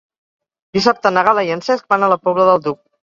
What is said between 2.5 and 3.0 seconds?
Duc.